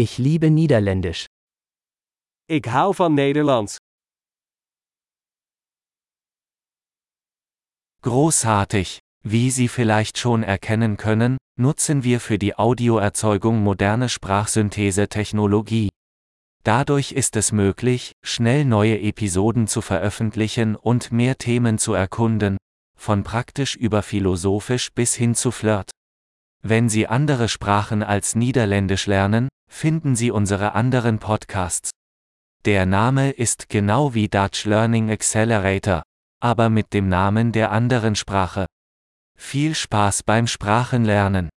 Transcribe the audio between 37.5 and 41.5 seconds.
der anderen Sprache. Viel Spaß beim Sprachenlernen!